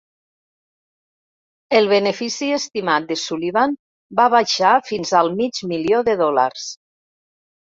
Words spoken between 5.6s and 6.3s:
milió de